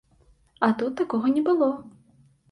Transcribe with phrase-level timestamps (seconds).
[0.67, 1.67] А тут такога не было.